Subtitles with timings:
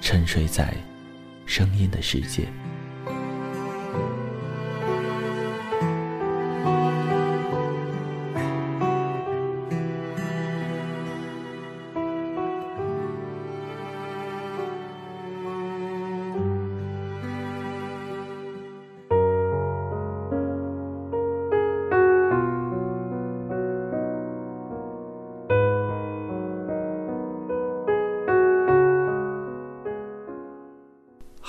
[0.00, 0.74] 沉睡在
[1.46, 2.48] 声音的世界。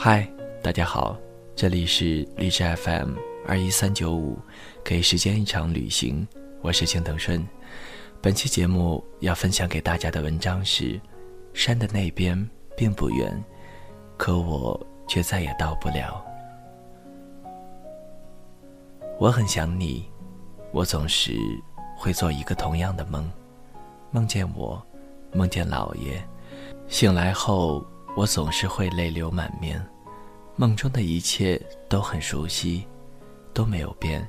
[0.03, 0.27] 嗨，
[0.63, 1.15] 大家好，
[1.55, 3.13] 这里是荔枝 FM
[3.47, 4.35] 二一三九五，
[4.83, 6.27] 给时间一场旅行，
[6.63, 7.47] 我是青藤顺。
[8.19, 10.99] 本期节目要分享给大家的文章是：
[11.53, 13.31] 山的那边并不远，
[14.17, 16.19] 可我却再也到不了。
[19.19, 20.03] 我很想你，
[20.71, 21.37] 我总是
[21.95, 23.31] 会做一个同样的梦，
[24.09, 24.83] 梦见我，
[25.31, 26.19] 梦见姥爷，
[26.87, 27.85] 醒来后。
[28.13, 29.81] 我总是会泪流满面，
[30.61, 32.85] 梦中的一切都很熟悉，
[33.51, 34.23] 都没有变，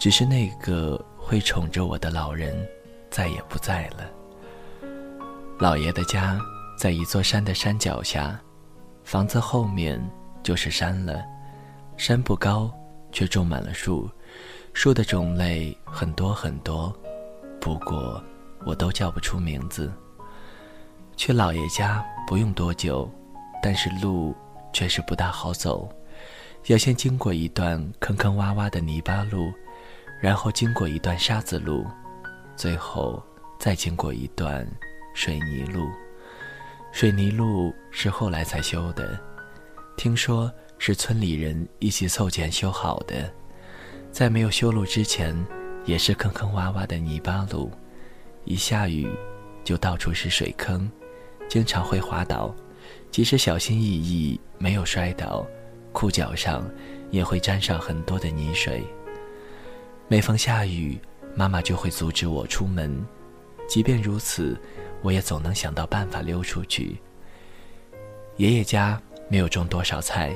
[0.00, 2.66] 只是那个会宠着我的老人
[3.10, 4.10] 再也不在了。
[5.58, 6.40] 老爷的家
[6.74, 8.40] 在一座山的山脚下，
[9.04, 10.02] 房子后面
[10.42, 11.22] 就是山了。
[11.98, 12.72] 山不高，
[13.12, 14.08] 却种满了树，
[14.72, 16.90] 树的种类很多很多，
[17.60, 18.24] 不过
[18.64, 19.92] 我都叫不出名字。
[21.14, 23.06] 去老爷家不用多久，
[23.62, 24.34] 但是路
[24.72, 25.88] 确实不大好走，
[26.66, 29.52] 要先经过一段坑坑洼洼的泥巴路，
[30.20, 31.86] 然后经过一段沙子路，
[32.56, 33.22] 最后
[33.58, 34.66] 再经过一段
[35.14, 35.88] 水泥路。
[36.92, 39.18] 水泥路是后来才修的，
[39.96, 43.32] 听说是村里人一起凑钱修好的。
[44.10, 45.34] 在没有修路之前，
[45.84, 47.70] 也是坑坑洼洼的泥巴路，
[48.44, 49.08] 一下雨
[49.64, 50.90] 就到处是水坑。
[51.48, 52.54] 经常会滑倒，
[53.12, 55.46] 即使小心翼翼没有摔倒，
[55.92, 56.66] 裤脚上
[57.10, 58.82] 也会沾上很多的泥水。
[60.08, 60.98] 每逢下雨，
[61.34, 63.04] 妈妈就会阻止我出门，
[63.68, 64.58] 即便如此，
[65.02, 66.96] 我也总能想到办法溜出去。
[68.38, 70.32] 爷爷家没有种多少菜，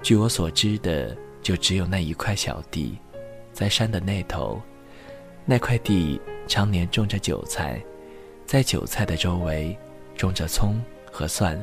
[0.00, 2.96] 据我所知的，就只有那一块小地，
[3.52, 4.62] 在山的那头，
[5.44, 7.84] 那块地常年种着韭菜，
[8.46, 9.76] 在韭菜的周围。
[10.16, 11.62] 种着葱和蒜，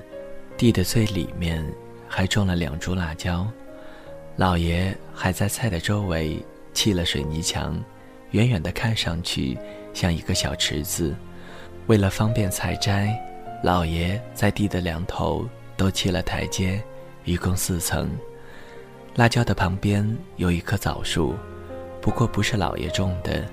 [0.58, 1.66] 地的最里面
[2.08, 3.48] 还种了两株辣椒。
[4.36, 6.44] 老爷还在菜的周围
[6.74, 7.78] 砌了水泥墙，
[8.32, 9.58] 远远的看上去
[9.94, 11.16] 像一个小池子。
[11.88, 13.14] 为了方便采摘，
[13.64, 16.82] 老爷在地的两头都砌了台阶，
[17.26, 18.10] 一共四层。
[19.16, 21.36] 辣椒的旁边有一棵枣树，
[22.02, 23.44] 不过不是老爷种的。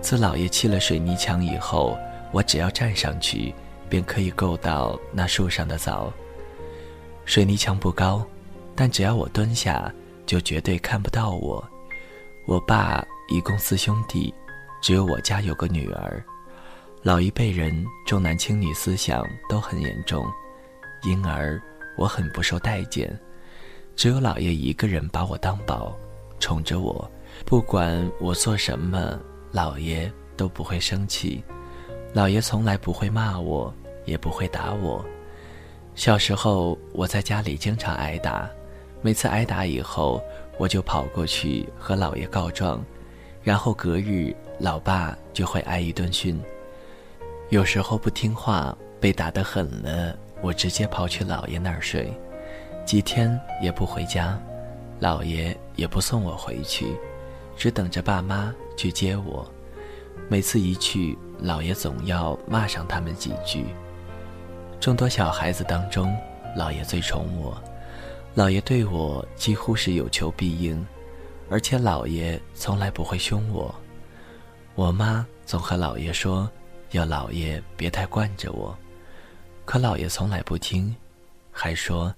[0.00, 1.96] 自老爷砌了水泥墙以后，
[2.32, 3.54] 我只要站上去。
[3.90, 6.12] 便可以够到那树上的枣。
[7.30, 8.26] 水泥墙不高，
[8.74, 9.88] 但只要我蹲下，
[10.26, 11.64] 就绝对看不到我。
[12.44, 14.34] 我爸一共四兄弟，
[14.82, 16.20] 只有我家有个女儿。
[17.04, 20.26] 老一辈人重男轻女思想都很严重，
[21.04, 21.62] 因而
[21.96, 23.16] 我很不受待见。
[23.94, 25.96] 只有老爷一个人把我当宝，
[26.40, 27.08] 宠着我，
[27.46, 29.16] 不管我做什么，
[29.52, 31.44] 老爷都不会生气。
[32.12, 33.72] 老爷从来不会骂我。
[34.06, 35.04] 也不会打我。
[36.00, 38.48] 小时候，我在家里经常挨打，
[39.02, 40.18] 每次挨打以后，
[40.56, 42.82] 我就跑过去和老爷告状，
[43.42, 46.40] 然后隔日，老爸就会挨一顿训。
[47.50, 52.10] 有时候不听话，被打得狠了，我直接跑去老爷那儿睡，
[52.86, 54.40] 几天也不回家，
[55.00, 56.96] 老爷也不送我回去，
[57.58, 59.46] 只等着爸妈去接我。
[60.30, 63.66] 每次一去，老爷总要骂上他们几句。
[64.80, 66.16] 众多小孩子当中，
[66.56, 67.62] 老爷最宠我，
[68.34, 70.84] 老爷对我几乎是有求必应，
[71.50, 73.74] 而且老爷从来不会凶我。
[74.74, 76.50] 我妈总和老爷说，
[76.92, 78.74] 要老爷别太惯着我，
[79.66, 80.96] 可老爷从来不听，
[81.52, 82.12] 还说，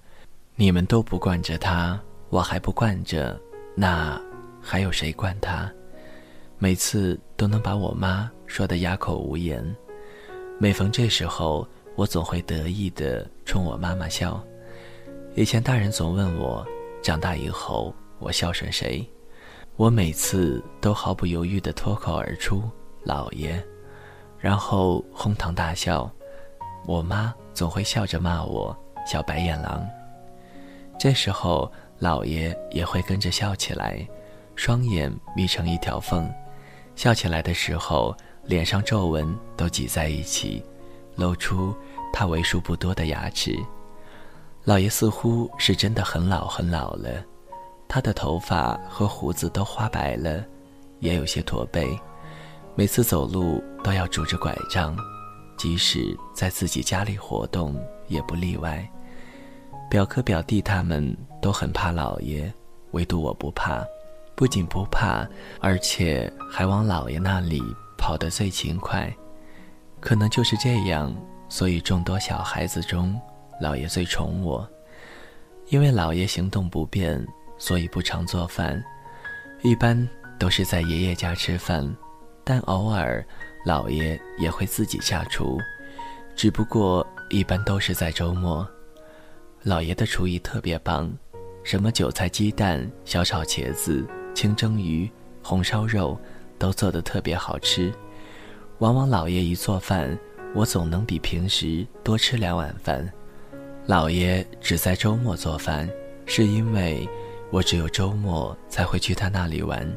[0.55, 1.99] 你们都不惯着他，
[2.29, 3.37] 我还不惯着，
[3.75, 4.17] 那
[4.61, 5.69] 还有谁惯他？
[6.57, 9.61] 每次都能把我妈说得哑口无言。
[10.57, 14.43] 每逢这时候，我总会得意地冲我妈妈笑。
[15.35, 16.65] 以前大人总问我，
[17.01, 19.07] 长大以后我孝顺谁？
[19.75, 22.63] 我每次都毫不犹豫地脱口而出
[23.05, 23.61] “姥爷”，
[24.37, 26.09] 然后哄堂大笑。
[26.85, 29.83] 我妈总会笑着骂我“小白眼狼”。
[30.99, 34.07] 这时候，姥爷也会跟着笑起来，
[34.55, 36.31] 双眼眯成一条缝。
[36.95, 40.63] 笑起来的时候，脸上皱纹都挤在一起，
[41.15, 41.75] 露出
[42.11, 43.57] 他为数不多的牙齿。
[44.63, 47.09] 老爷似乎是真的很老很老了，
[47.87, 50.43] 他的头发和胡子都花白了，
[50.99, 51.99] 也有些驼背，
[52.75, 54.95] 每次走路都要拄着拐杖，
[55.57, 57.75] 即使在自己家里活动
[58.07, 58.89] 也不例外。
[59.89, 62.51] 表哥表弟他们都很怕老爷，
[62.91, 63.83] 唯独我不怕。
[64.35, 65.27] 不仅不怕，
[65.59, 67.61] 而且还往姥爷那里
[67.99, 69.15] 跑得最勤快。
[70.03, 71.15] 可能就是这样，
[71.47, 73.17] 所以众多小孩子中，
[73.61, 74.69] 姥爷最宠我。
[75.67, 77.25] 因为姥爷行动不便，
[77.57, 78.83] 所以不常做饭，
[79.61, 79.97] 一般
[80.37, 81.89] 都是在爷爷家吃饭。
[82.43, 83.25] 但偶尔，
[83.65, 85.57] 姥爷也会自己下厨，
[86.35, 88.67] 只不过一般都是在周末。
[89.63, 91.09] 姥爷的厨艺特别棒，
[91.63, 94.05] 什么韭菜鸡蛋、小炒茄子。
[94.35, 95.09] 清蒸鱼、
[95.41, 96.19] 红烧肉，
[96.59, 97.93] 都做得特别好吃。
[98.79, 100.17] 往往老爷一做饭，
[100.53, 103.07] 我总能比平时多吃两碗饭。
[103.85, 105.89] 老爷只在周末做饭，
[106.25, 107.07] 是因为
[107.51, 109.87] 我只有周末才会去他那里玩，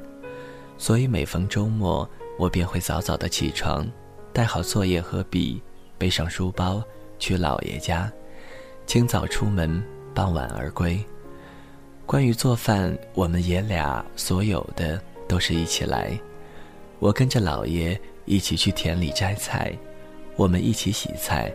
[0.76, 2.08] 所以每逢周末，
[2.38, 3.87] 我便会早早的起床，
[4.32, 5.62] 带好作业和笔，
[5.96, 6.82] 背上书包
[7.19, 8.12] 去老爷家，
[8.87, 9.82] 清早出门，
[10.14, 11.02] 傍晚而归。
[12.05, 16.19] 关于做饭，我们爷俩所有的都是一起来。
[16.99, 19.73] 我跟着老爷一起去田里摘菜，
[20.37, 21.50] 我们一起洗菜，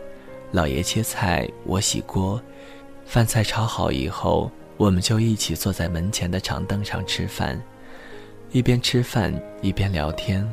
[0.50, 2.42] 老爷切菜，我洗锅。
[3.04, 7.60] 饭菜炒好以后，我们就一起坐在门前的长凳上吃饭，
[8.50, 10.50] 一边吃饭一边聊天。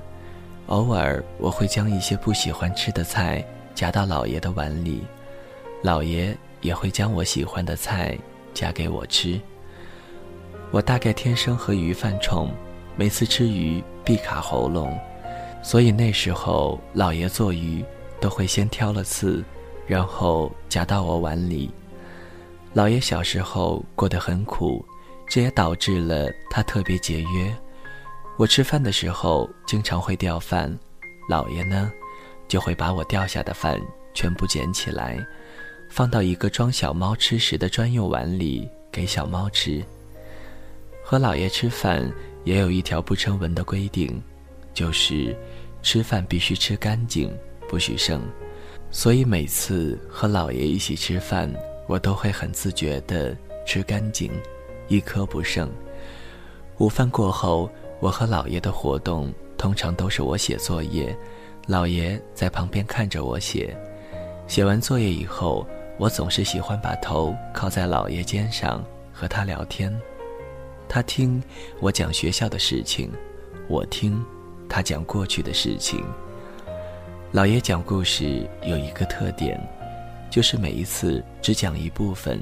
[0.68, 3.44] 偶尔我会将一些不喜欢吃的菜
[3.74, 5.02] 夹到老爷的碗里，
[5.82, 8.18] 老爷也会将我喜欢的菜
[8.54, 9.40] 夹给我吃。
[10.70, 12.52] 我大概天生和鱼犯冲，
[12.96, 15.00] 每次吃鱼必卡喉咙，
[15.62, 17.84] 所以那时候老爷做鱼
[18.20, 19.44] 都会先挑了刺，
[19.86, 21.70] 然后夹到我碗里。
[22.74, 24.86] 老爷小时候过得很苦，
[25.28, 27.56] 这也导致了他特别节约。
[28.38, 30.78] 我吃饭的时候经常会掉饭，
[31.28, 31.92] 老爷呢，
[32.48, 33.80] 就会把我掉下的饭
[34.14, 35.18] 全部捡起来，
[35.90, 39.84] 放到一个装小猫吃食的专用碗里给小猫吃。
[41.04, 42.10] 和老爷吃饭
[42.44, 44.22] 也有一条不成文的规定，
[44.74, 45.36] 就是
[45.82, 47.32] 吃饭必须吃干净，
[47.68, 48.22] 不许剩。
[48.92, 51.52] 所以每次和老爷一起吃饭，
[51.88, 54.32] 我都会很自觉地吃干净，
[54.88, 55.70] 一颗不剩。
[56.80, 61.16] 午饭过后，我和老爷的活动通常都是我写作业，
[61.68, 63.76] 老爷在旁边看着我写。
[64.48, 65.68] 写完作业以后，
[66.00, 69.94] 我总是喜欢把头靠在老爷肩上和他聊天。
[70.88, 71.40] 他听
[71.80, 73.12] 我讲学校的事情，
[73.68, 74.20] 我听
[74.70, 76.06] 他讲过去的事情。
[77.32, 79.60] 老爷讲故事有一个特点，
[80.30, 82.40] 就是每一次只讲一部分，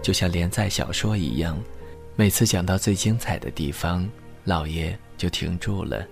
[0.00, 1.58] 就像连载小说一样。
[2.14, 4.08] 每次讲到最精彩的地方，
[4.44, 6.06] 老爷就停住了，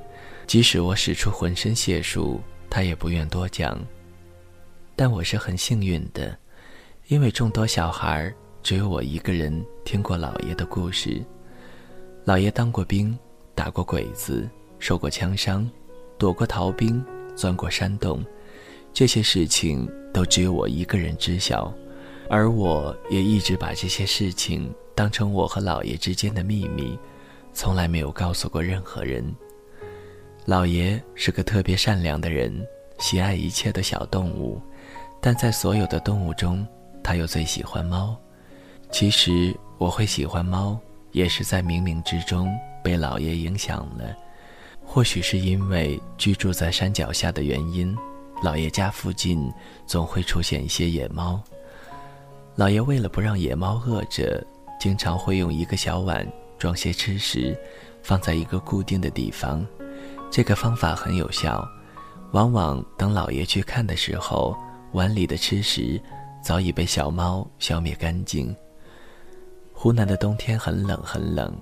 [0.46, 3.78] 即使我使出浑身解数，他也不愿多讲。
[4.94, 6.36] 但我是很幸运的，
[7.08, 8.32] 因为众多小孩
[8.62, 11.20] 只有我一个人听过老爷的故事。
[12.24, 13.18] 老爷当过兵，
[13.54, 15.68] 打过鬼子，受过枪伤，
[16.18, 17.04] 躲过逃兵，
[17.34, 18.24] 钻过山洞，
[18.92, 21.72] 这些事情都只有我一个人知晓，
[22.28, 26.98] 而我也一直把这些事情当成我和老爷之间的秘密，
[27.52, 29.24] 从来没有告诉过任何人。
[30.44, 32.66] 老爷是个特别善良的人，
[32.98, 34.60] 喜爱一切的小动物，
[35.20, 36.66] 但在所有的动物中，
[37.02, 38.16] 他又最喜欢猫。
[38.90, 40.78] 其实我会喜欢猫。
[41.14, 42.52] 也是在冥冥之中
[42.82, 44.16] 被老爷影响了，
[44.84, 47.96] 或许是因为居住在山脚下的原因，
[48.42, 49.52] 老爷家附近
[49.86, 51.42] 总会出现一些野猫。
[52.54, 54.46] 老爷为了不让野猫饿着，
[54.78, 56.24] 经常会用一个小碗
[56.58, 57.58] 装些吃食，
[58.02, 59.66] 放在一个固定的地方。
[60.30, 61.66] 这个方法很有效，
[62.30, 64.56] 往往等老爷去看的时候，
[64.92, 66.00] 碗里的吃食
[66.42, 68.54] 早已被小猫消灭干净。
[69.72, 71.52] 湖南的冬天很冷很冷，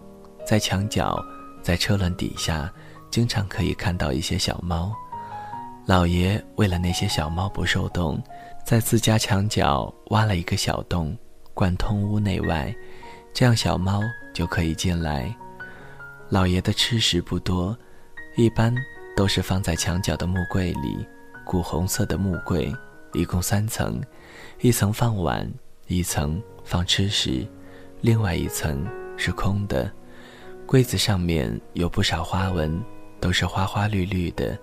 [0.47, 1.19] 在墙角，
[1.63, 2.71] 在车轮底下，
[3.13, 4.91] 经常可以看到一些小猫。
[5.85, 8.21] 老爷为了那些小猫不受冻，
[8.65, 11.15] 在自家墙角挖了一个小洞，
[11.53, 12.75] 贯通屋内外，
[13.35, 14.01] 这样小猫
[14.33, 15.33] 就可以进来。
[16.31, 17.77] 老爷的吃食不多，
[18.37, 18.75] 一般
[19.15, 21.07] 都是放在墙角的木柜里，
[21.45, 22.75] 古红色的木柜，
[23.13, 24.01] 一共三层，
[24.63, 25.47] 一层放碗，
[25.87, 27.47] 一层放吃食，
[28.01, 28.87] 另外一层
[29.19, 29.93] 是空的。
[30.65, 32.83] 柜子上面有不少花纹，
[33.23, 34.59] 都是花花绿绿的。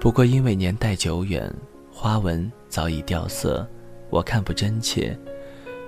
[0.00, 1.48] 不过因为年代久远，
[1.92, 3.64] 花纹早已掉色，
[4.10, 5.16] 我看不真切。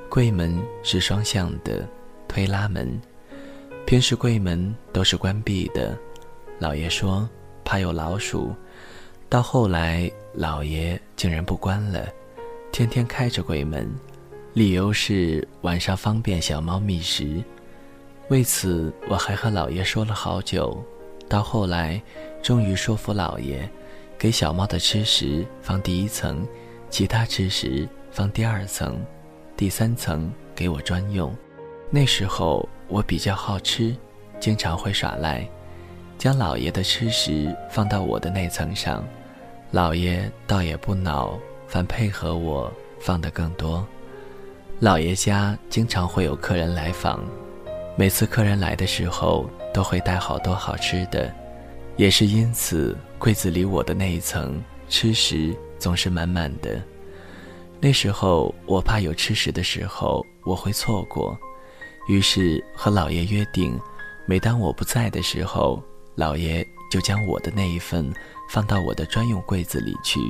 [0.09, 1.85] 柜门是双向的，
[2.29, 3.01] 推拉门，
[3.87, 5.99] 平时柜门都是关闭的。
[6.59, 7.29] 老爷说
[7.65, 8.55] 怕有老鼠，
[9.29, 12.07] 到后来老爷竟然不关了，
[12.73, 13.91] 天天开着柜门，
[14.53, 17.43] 理由是晚上方便小猫觅食。
[18.29, 20.83] 为此我还和老爷说了好久，
[21.29, 22.01] 到后来
[22.43, 23.69] 终于说服老爷。
[24.19, 26.47] 给小猫的吃食放第一层，
[26.89, 28.97] 其他吃食放第二层，
[29.55, 31.37] 第三层给我专用。
[31.91, 33.95] 那时候我比较好吃，
[34.41, 35.47] 经常会耍赖，
[36.17, 39.05] 将老爷的吃食放到我的那层上。
[39.71, 43.87] 老爷倒也不恼，反配合我放得更多。
[44.81, 47.23] 老爷家经常会有客人来访，
[47.99, 51.35] 每次客人来的时候都会带好多好吃的。
[51.97, 56.79] 也是因此，柜子里我的那一层吃食总是满满的。
[57.81, 61.35] 那时候我怕有吃食的时候我会错过，
[62.07, 63.81] 于是和老爷约定，
[64.27, 65.83] 每当我不在的时候，
[66.15, 68.13] 老爷就将我的那一份
[68.51, 70.21] 放到我的专用柜子里去，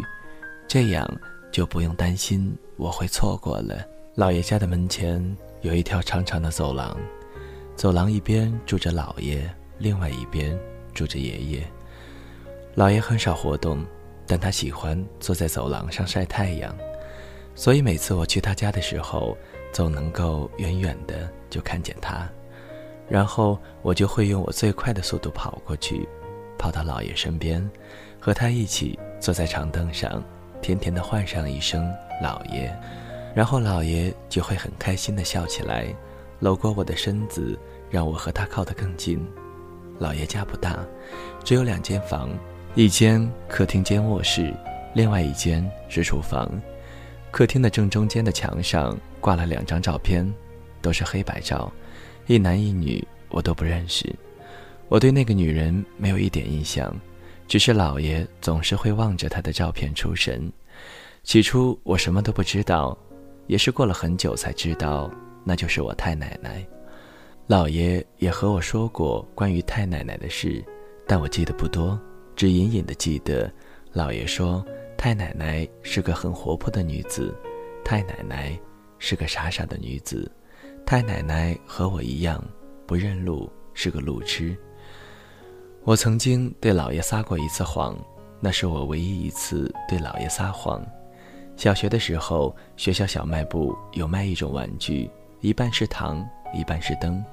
[0.69, 1.05] 这样
[1.51, 3.85] 就不用担心我会错过了。
[4.15, 6.97] 老爷家的门前有一条长长的走廊，
[7.77, 10.59] 走廊一边住着老爷，另外一边。
[10.95, 11.63] 住着爷爷，
[12.75, 13.85] 老爷很少活动，
[14.27, 16.75] 但他喜欢坐在走廊上晒太阳，
[17.55, 19.37] 所以每次我去他家的时候，
[19.75, 22.27] 总能够远远的就看见他，
[23.11, 26.09] 然后我就会用我最快的速度跑过去，
[26.57, 27.71] 跑到老爷身边，
[28.19, 30.25] 和他一起坐在长凳上，
[30.63, 31.87] 甜甜的唤上一声
[32.25, 32.75] “老爷”，
[33.37, 35.95] 然后老爷就会很开心的笑起来，
[36.41, 37.59] 搂过我的身子，
[37.91, 39.25] 让我和他靠得更近。
[39.99, 40.79] 老爷家不大，
[41.43, 42.31] 只有两间房，
[42.75, 44.53] 一间客厅兼卧室，
[44.95, 46.51] 另外一间是厨房。
[47.31, 50.31] 客厅的正中间的墙上挂了两张照片，
[50.81, 51.73] 都是黑白照，
[52.27, 54.15] 一男一女，我都不认识。
[54.89, 56.95] 我对那个女人没有一点印象，
[57.49, 60.51] 只是老爷总是会望着她的照片出神。
[61.25, 62.97] 起初我什么都不知道，
[63.49, 65.11] 也是过了很久才知道，
[65.49, 66.67] 那就是我太奶奶。
[67.47, 70.65] 老爷也和我说过关于太奶奶的事，
[71.07, 71.97] 但我记得不多，
[72.35, 73.49] 只隐隐的记得，
[73.93, 74.67] 老爷说
[74.99, 77.33] 太奶奶是个很活泼的女子，
[77.85, 78.59] 太奶奶
[78.99, 80.29] 是个傻傻的女子，
[80.85, 82.45] 太奶奶和我一样
[82.85, 84.57] 不认路，是个路痴。
[85.85, 87.97] 我曾经对老爷撒过一次谎，
[88.41, 90.85] 那是我唯一一次对老爷撒谎。
[91.55, 95.09] 小学的时候，学校小卖部有卖一种玩具，
[95.47, 97.25] 一半是糖，一半是灯。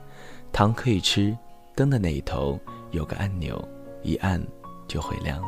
[0.51, 1.35] 糖可以吃，
[1.73, 2.59] 灯的那一头
[2.91, 3.59] 有个按钮，
[4.03, 4.39] 一按
[4.87, 5.43] 就会亮。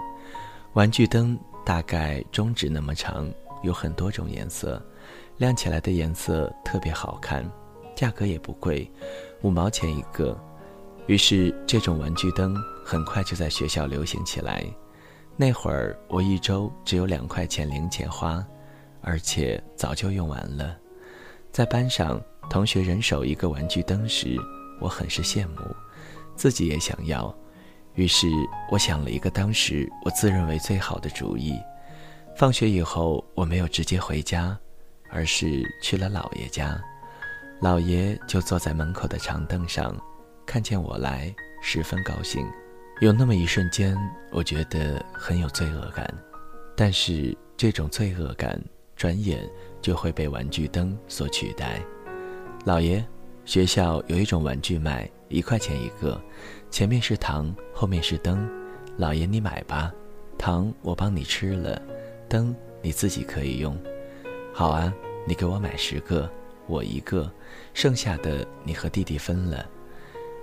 [0.74, 3.32] 玩具灯大概中指那么长，
[3.62, 4.84] 有很多种颜色，
[5.38, 7.48] 亮起来的颜色特别好看，
[7.96, 8.92] 价格也不贵，
[9.44, 10.36] 五毛钱一个。
[11.06, 14.66] 于是这种玩具灯很快就在学校流行起来。
[15.38, 18.44] 那会儿我一周只有两块钱零钱花，
[19.02, 20.76] 而且早就用完了。
[21.52, 22.20] 在班上，
[22.50, 24.38] 同学人手一个玩具灯时，
[24.80, 25.76] 我很是羡慕，
[26.36, 27.36] 自己也想要，
[27.96, 28.28] 于是
[28.72, 31.60] 我想了一个当时我自认为最好的主意。
[32.38, 34.58] 放学以后，我没有直接回家，
[35.10, 36.82] 而是去了姥爷家。
[37.62, 39.96] 姥爷就坐在门口的长凳上，
[40.46, 42.46] 看见我来，十分高兴。
[43.00, 43.98] 有那么一瞬间，
[44.32, 46.14] 我觉得很有罪恶感，
[46.76, 48.62] 但是这种罪恶感
[48.96, 49.50] 转眼
[49.82, 51.82] 就会被玩具灯所取代。
[52.66, 53.06] 姥爷。
[53.46, 56.20] 学校有一种玩具卖一块钱一个，
[56.72, 58.50] 前面是糖，后面是灯。
[58.98, 59.94] 老爷，你买吧，
[60.36, 61.80] 糖我帮你吃了，
[62.28, 63.78] 灯你自己可以用。
[64.52, 64.92] 好啊，
[65.28, 66.28] 你给我买十个，
[66.66, 67.32] 我一个，
[67.76, 69.64] 剩下的你和弟弟分了。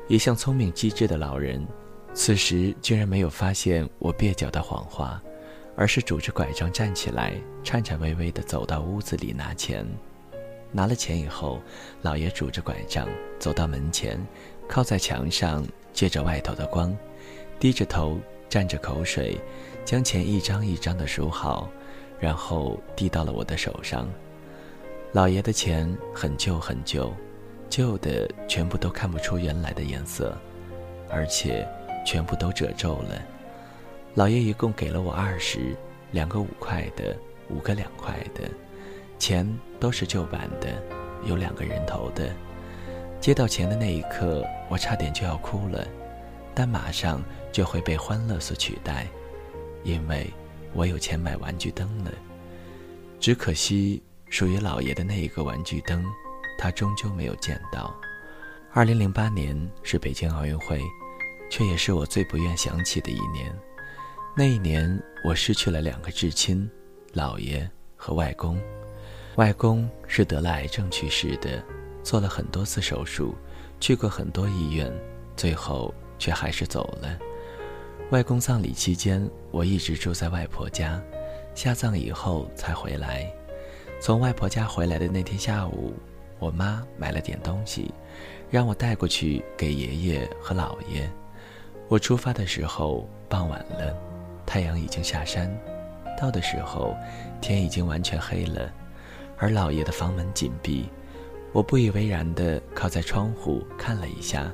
[0.06, 1.66] 一向聪明机智的老人，
[2.14, 5.20] 此时居然没有发现我蹩脚的谎话，
[5.74, 9.84] 而是拄着拐杖站起来，颤颤巍巍地走到屋子里拿钱。
[10.72, 11.60] 拿了钱以后，
[12.00, 13.06] 老爷拄着拐杖
[13.38, 14.18] 走到门前，
[14.66, 16.96] 靠在墙上，借着外头的光，
[17.60, 19.38] 低着头，蘸着口水，
[19.84, 21.68] 将钱一张一张地数好，
[22.18, 24.08] 然后递到了我的手上。
[25.12, 27.12] 老爷的钱很旧很旧，
[27.68, 30.34] 旧的全部都看不出原来的颜色，
[31.10, 31.68] 而且
[32.06, 33.22] 全部都褶皱了。
[34.14, 35.76] 老爷一共给了我二十，
[36.12, 37.14] 两个五块的，
[37.50, 38.48] 五个两块的，
[39.22, 39.46] 钱
[39.78, 40.68] 都是旧版的，
[41.24, 42.28] 有两个人头的。
[43.20, 45.86] 接到钱的那一刻，我差点就要哭了，
[46.56, 49.06] 但马上就会被欢乐所取代，
[49.84, 50.28] 因为
[50.72, 52.10] 我有钱买玩具灯了。
[53.20, 54.02] 只可惜。
[54.28, 56.02] 属于老爷的那一个玩具灯，
[56.56, 57.94] 他终究没有见到。
[58.72, 60.80] 二零零八年是北京奥运会，
[61.50, 63.54] 却也是我最不愿想起的一年。
[64.34, 66.66] 那一年，我失去了两个至亲，
[67.12, 68.58] 姥爷和外公。
[69.36, 71.62] 外公是得了癌症去世的，
[72.02, 73.34] 做了很多次手术，
[73.80, 74.92] 去过很多医院，
[75.34, 77.18] 最后却还是走了。
[78.10, 81.02] 外公葬礼期间，我一直住在外婆家，
[81.54, 83.26] 下葬以后才回来。
[84.02, 85.94] 从外婆家回来的那天下午，
[86.38, 87.90] 我妈买了点东西，
[88.50, 91.10] 让我带过去给爷爷和姥爷。
[91.88, 93.96] 我出发的时候傍晚了，
[94.44, 95.50] 太阳已经下山，
[96.20, 96.94] 到的时候
[97.40, 98.70] 天已经完全黑了，
[99.42, 100.88] 而姥爷的房门紧闭。
[101.52, 104.50] 我不以为然地靠在窗户看了一下，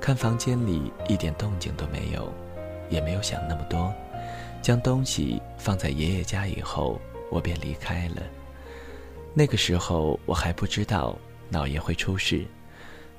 [0.00, 2.32] 看房间里一点动静都没有，
[2.88, 3.92] 也没有想那么多，
[4.62, 6.98] 将东西放在爷爷家以后，
[7.30, 8.22] 我便离开了。
[9.34, 11.16] 那个时候我还不知道
[11.52, 12.42] 姥爷会出事。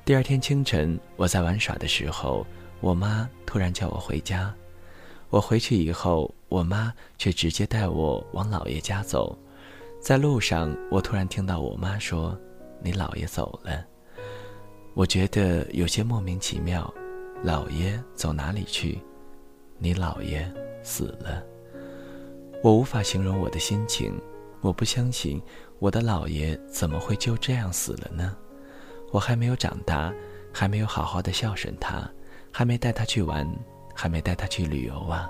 [0.03, 2.43] 第二天清晨，我在玩耍的时候，
[2.81, 4.51] 我妈突然叫我回家。
[5.29, 9.37] 我回去以后，我妈却直接带我往姥爷家走。
[10.07, 12.33] 在路上，我突然听到我妈说
[12.81, 13.85] ：“你姥爷走了。”
[14.95, 16.89] 我觉得有些莫名其妙。
[17.43, 19.01] 姥爷走哪里去？
[19.77, 20.49] 你姥爷
[20.81, 21.43] 死了。
[22.63, 24.17] 我无法形容我的心情。
[24.61, 25.41] 我不相信。
[25.77, 28.33] 我的姥爷怎么会就这样死了呢？
[29.11, 30.13] 我还没有长大，
[30.53, 32.09] 还没有好好的孝顺他，
[32.49, 33.45] 还没带他去玩，
[33.93, 35.29] 还没带他去旅游啊！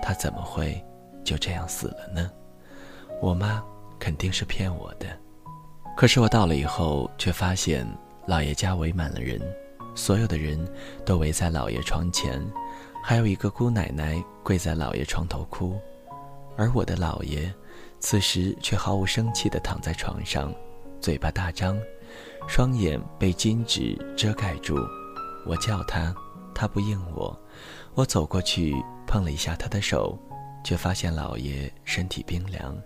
[0.00, 0.80] 他怎么会
[1.24, 2.30] 就这样死了呢？
[3.20, 3.60] 我妈
[3.98, 5.06] 肯定是骗我的。
[5.96, 7.86] 可是我到了以后，却发现
[8.26, 9.40] 姥爷家围满了人，
[9.94, 10.58] 所有的人
[11.04, 12.40] 都围在姥爷床前，
[13.02, 15.76] 还有一个姑奶奶跪在姥爷床头哭，
[16.56, 17.52] 而我的姥爷。
[18.00, 20.54] 此时却毫无生气地躺在床上，
[21.00, 21.76] 嘴巴大张，
[22.46, 24.76] 双眼被金纸遮盖住。
[25.44, 26.14] 我叫他，
[26.54, 27.36] 他不应我。
[27.94, 28.72] 我走过去
[29.04, 30.16] 碰了一下他的手，
[30.62, 32.76] 却发现老爷身体冰凉。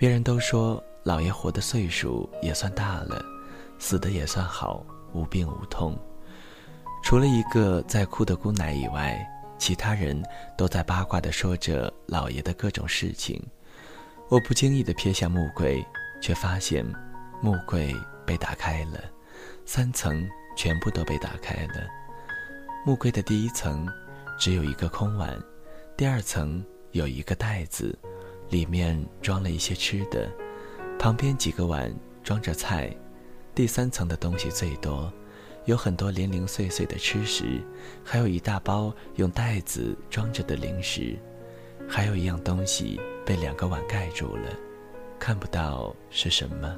[0.00, 3.22] 别人都说老爷活的岁数也算大了，
[3.78, 4.82] 死的也算好，
[5.12, 5.94] 无病无痛。
[7.02, 9.22] 除了一个在哭的姑奶以外，
[9.58, 10.18] 其他人
[10.56, 13.46] 都在八卦地说着老爷的各种事情。
[14.30, 15.84] 我不经意地瞥向木柜，
[16.22, 16.82] 却发现
[17.42, 18.98] 木柜被打开了，
[19.66, 21.86] 三层全部都被打开了。
[22.86, 23.86] 木柜的第一层
[24.38, 25.38] 只有一个空碗，
[25.94, 27.94] 第二层有一个袋子，
[28.50, 30.30] 里面装了一些吃的，
[30.98, 32.94] 旁边几个碗装着菜。
[33.54, 35.12] 第三层的东西最多，
[35.64, 37.62] 有很多零零碎碎的吃食，
[38.04, 41.16] 还有一大包用袋子装着的零食，
[41.88, 43.00] 还有一样东西。
[43.22, 44.48] 被两个碗盖住了，
[45.16, 46.76] 看不到是什么。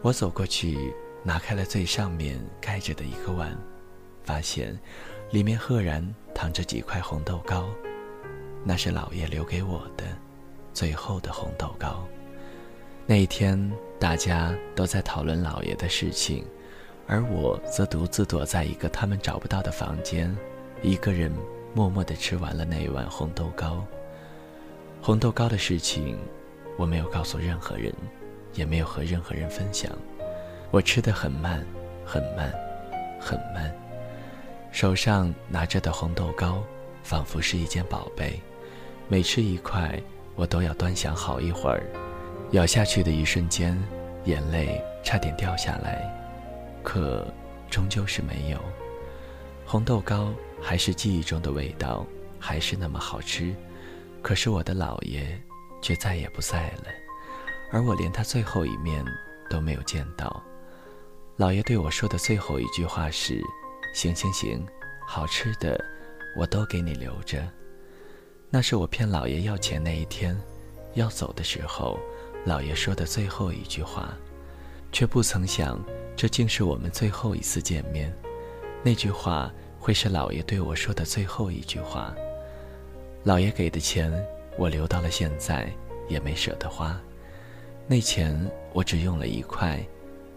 [0.00, 3.56] 我走过去，拿开了最上面盖着的一个碗，
[4.22, 4.78] 发现
[5.32, 7.68] 里面赫然躺着几块红豆糕，
[8.62, 10.04] 那是老爷留给我的
[10.78, 12.06] 最后的红豆糕。
[13.04, 13.58] 那一天，
[13.98, 16.44] 大家都在讨论老爷的事情，
[17.08, 20.32] 而我则独自躲在一个他们找不到的房间，
[20.80, 21.32] 一个人
[21.74, 23.84] 默默地吃完了那一碗红豆糕。
[25.02, 26.16] 红豆糕的事情，
[26.76, 27.92] 我没有告诉任何人，
[28.54, 29.90] 也没有和任何人分享。
[30.70, 31.66] 我吃的很慢，
[32.04, 32.54] 很慢，
[33.18, 33.74] 很慢。
[34.70, 36.62] 手上拿着的红豆糕，
[37.02, 38.40] 仿佛是一件宝贝。
[39.08, 40.00] 每吃一块，
[40.38, 41.82] 我都要端详好一会儿。
[42.52, 43.76] 咬下去的一瞬间，
[44.24, 46.08] 眼泪差点掉下来，
[46.82, 47.26] 可
[47.68, 48.58] 终究是没有。
[49.66, 52.06] 红豆糕还是记忆中的味道，
[52.38, 53.54] 还是那么好吃。
[54.22, 55.38] 可是我的姥爷
[55.82, 56.84] 却再也不在了，
[57.70, 59.04] 而我连他最后一面
[59.50, 60.42] 都没有见到。
[61.36, 63.42] 老爷对我说的最后一句话是
[63.92, 64.66] ：“行行行，
[65.06, 65.78] 好吃的
[66.36, 67.46] 我都给你留着。”
[68.50, 70.36] 那是我骗老爷要钱那一天，
[70.94, 71.98] 要走的时候，
[72.46, 74.14] 老爷说的最后一句话，
[74.90, 75.78] 却不曾想，
[76.16, 78.10] 这竟是我们最后一次见面。
[78.82, 82.14] 那句话会是老爷对我说的最后一句话。
[83.22, 84.10] 老爷给的钱，
[84.56, 85.70] 我留到了现在，
[86.08, 86.98] 也没舍得花。
[87.86, 88.34] 那钱
[88.72, 89.78] 我只用了一块，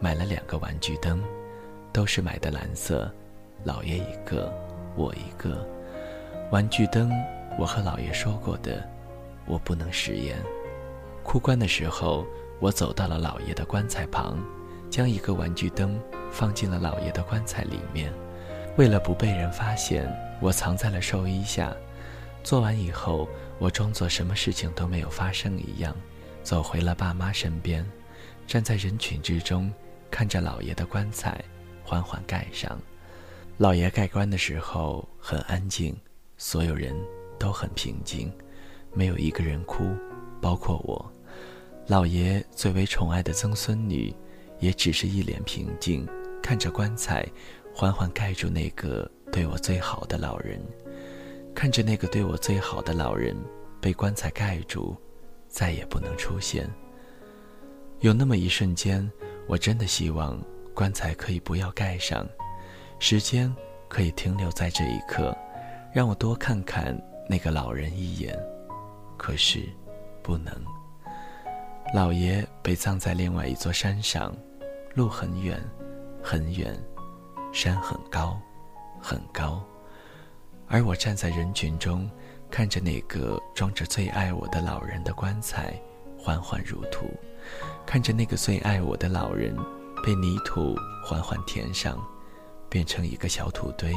[0.01, 1.23] 买了两个玩具灯，
[1.93, 3.09] 都是买的蓝色，
[3.63, 4.51] 老爷一个，
[4.97, 5.65] 我一个。
[6.51, 7.09] 玩具灯，
[7.59, 8.87] 我和老爷说过的，
[9.45, 10.41] 我不能食言。
[11.23, 12.25] 哭棺的时候，
[12.59, 14.37] 我走到了老爷的棺材旁，
[14.89, 15.99] 将一个玩具灯
[16.31, 18.11] 放进了老爷的棺材里面。
[18.77, 20.09] 为了不被人发现，
[20.39, 21.75] 我藏在了寿衣下。
[22.43, 23.27] 做完以后，
[23.59, 25.95] 我装作什么事情都没有发生一样，
[26.41, 27.85] 走回了爸妈身边，
[28.47, 29.71] 站在人群之中，
[30.09, 31.43] 看着老爷的棺材
[31.83, 32.79] 缓缓盖上。
[33.57, 35.95] 老爷盖棺的时候很安静，
[36.37, 36.95] 所有人
[37.41, 38.31] 都很平静，
[38.93, 39.83] 没有一个人哭，
[40.39, 41.11] 包括我。
[41.87, 44.15] 老爷最为宠爱的曾孙女，
[44.59, 46.07] 也只是一脸平静，
[46.43, 47.27] 看着棺材。
[47.73, 50.61] 缓缓盖住那个对我最好的老人，
[51.55, 53.35] 看着那个对我最好的老人
[53.79, 54.95] 被棺材盖住，
[55.47, 56.69] 再也不能出现。
[58.01, 59.09] 有那么一瞬间，
[59.47, 60.39] 我真的希望
[60.75, 62.27] 棺材可以不要盖上，
[62.99, 63.51] 时间
[63.87, 65.35] 可以停留在这一刻，
[65.93, 66.95] 让我多看看
[67.31, 68.37] 那个老人一眼。
[69.17, 69.69] 可是，
[70.21, 70.53] 不能。
[71.93, 74.35] 老爷被葬在另外一座山上，
[74.95, 75.57] 路很远，
[76.21, 76.77] 很远。
[77.53, 78.37] 山很高，
[79.01, 79.61] 很高，
[80.67, 82.09] 而我站在人群中，
[82.49, 85.73] 看着那个装着最爱我的老人的棺材
[86.17, 87.07] 缓缓入土，
[87.85, 89.55] 看着那个最爱我的老人
[90.03, 91.97] 被泥土缓缓填上，
[92.69, 93.93] 变成一个小土堆。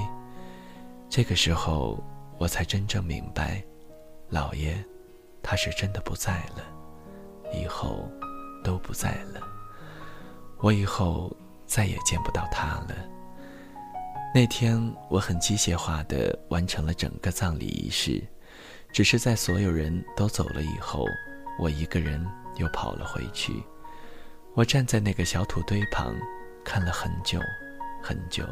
[1.08, 2.02] 这个时候，
[2.38, 3.62] 我才真正明白，
[4.28, 4.74] 老爷，
[5.42, 6.62] 他是真的不在了，
[7.52, 8.08] 以后
[8.62, 9.40] 都不在了，
[10.58, 11.34] 我以后
[11.66, 12.94] 再也见不到他了。
[14.34, 18.20] 那天我很机械化地完成了整个葬礼仪式，
[18.92, 21.06] 只是在所有人都走了以后，
[21.58, 22.24] 我一个人
[22.56, 23.62] 又跑了回去。
[24.54, 26.14] 我站在那个小土堆旁，
[26.64, 27.38] 看了很久，
[28.02, 28.44] 很久。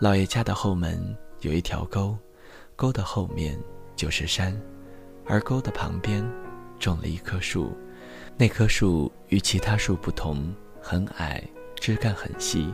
[0.00, 2.16] 老爷家的后门有一条沟，
[2.78, 3.58] 沟的后面
[3.96, 4.56] 就是山，
[5.26, 6.24] 而沟的旁边
[6.78, 7.76] 种了一棵树。
[8.36, 11.42] 那棵树与其他树不同，很矮，
[11.80, 12.72] 枝干很细。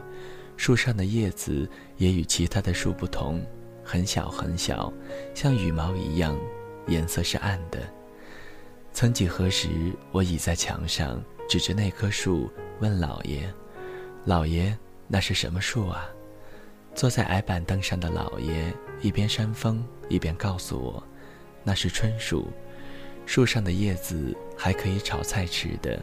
[0.59, 3.43] 树上的叶子也与其他的树不同，
[3.83, 4.93] 很小很小，
[5.33, 6.39] 像羽毛一样，
[6.87, 7.79] 颜色是暗的。
[8.93, 9.71] 曾几何时，
[10.13, 13.51] 我倚在墙上，指着那棵树问老爷
[14.27, 14.77] ：“老爷，
[15.09, 16.07] 那是什么树啊？”
[16.95, 21.03] 坐在矮板凳上的老爷一边扇风，一边告诉我
[21.63, 22.49] ：“那是春树，
[23.27, 26.01] 树上的叶子还可以炒菜吃的。”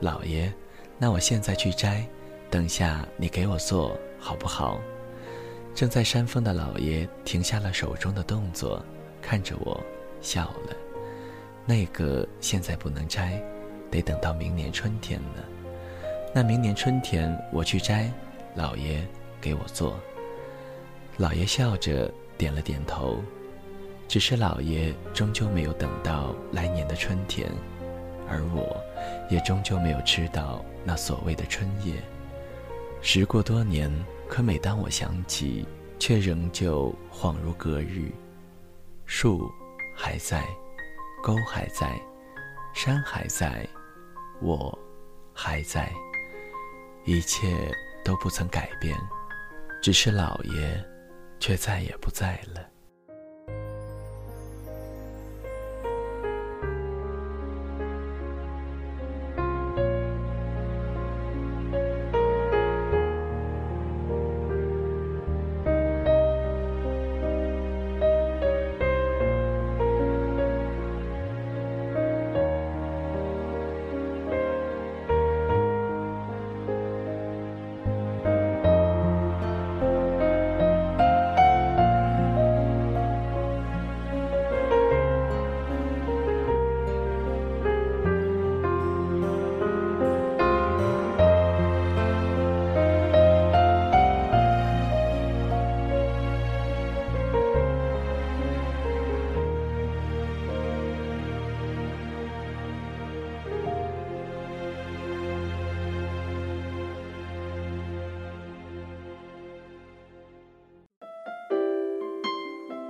[0.00, 0.52] 老爷，
[0.98, 2.06] 那我现在去摘。
[2.50, 4.80] 等下，你给我做好不好？
[5.74, 8.84] 正在扇风的老爷停下了手中的动作，
[9.22, 9.80] 看着我，
[10.20, 10.76] 笑了。
[11.64, 13.40] 那个现在不能摘，
[13.88, 15.44] 得等到明年春天了。
[16.34, 18.10] 那明年春天我去摘，
[18.56, 19.06] 老爷
[19.40, 19.96] 给我做。
[21.20, 23.22] 老爷笑着点了点头。
[24.08, 27.46] 只是老爷终究没有等到来年的春天，
[28.26, 28.74] 而我，
[29.28, 32.02] 也终究没有吃到那所谓的春叶。
[33.02, 33.92] 时过多年，
[34.26, 35.66] 可每当我想起，
[35.98, 38.10] 却仍旧恍如隔日。
[39.04, 39.52] 树
[39.94, 40.42] 还在，
[41.22, 42.00] 沟还在，
[42.74, 43.68] 山还在，
[44.40, 44.76] 我
[45.34, 45.92] 还在，
[47.04, 47.46] 一切
[48.02, 48.98] 都不曾改变，
[49.82, 50.84] 只是老爷，
[51.40, 52.69] 却再也不在了。